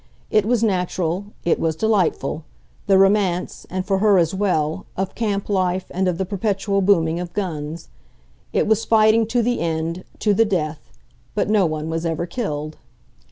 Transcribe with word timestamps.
It 0.31 0.47
was 0.47 0.63
natural, 0.63 1.25
it 1.45 1.59
was 1.59 1.75
delightful 1.75 2.43
the 2.87 2.97
romance, 2.97 3.67
and 3.69 3.85
for 3.85 3.99
her 3.99 4.17
as 4.17 4.33
well, 4.33 4.87
of 4.97 5.13
camp 5.13 5.47
life 5.47 5.85
and 5.91 6.07
of 6.07 6.17
the 6.17 6.25
perpetual 6.25 6.81
booming 6.81 7.19
of 7.19 7.33
guns. 7.33 7.89
It 8.51 8.65
was 8.65 8.83
fighting 8.83 9.27
to 9.27 9.43
the 9.43 9.59
end, 9.59 10.03
to 10.17 10.33
the 10.33 10.43
death, 10.43 10.91
but 11.35 11.51
no 11.51 11.67
one 11.67 11.87
was 11.87 12.03
ever 12.03 12.25
killed. 12.25 12.77